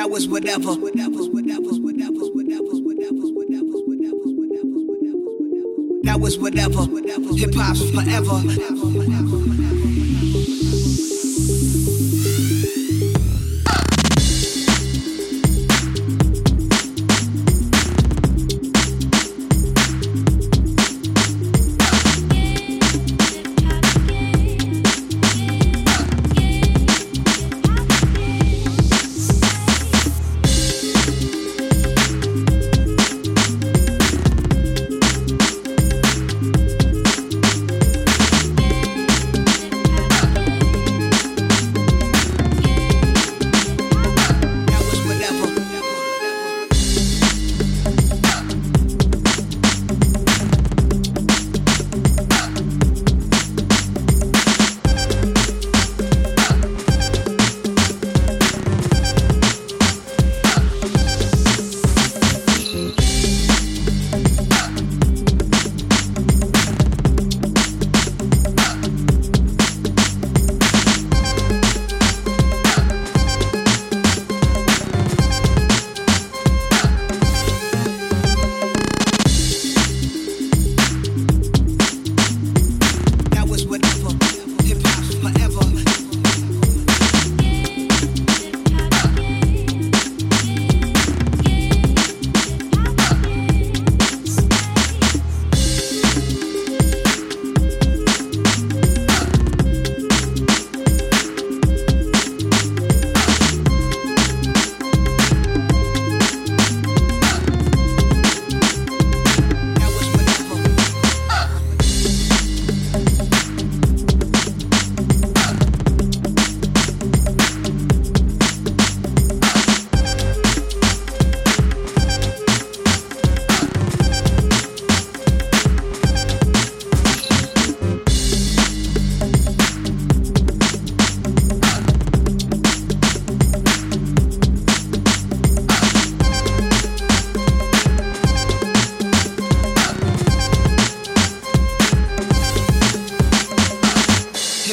That 0.00 0.08
was 0.08 0.26
whatever. 0.28 0.72
That 0.72 1.12
was 1.12 1.28
whatever. 6.38 6.86
Hip 7.36 7.54
hop's 7.54 7.90
forever. 7.90 9.29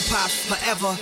Hip 0.08 0.16
hop's 0.16 0.46
forever. 0.46 0.96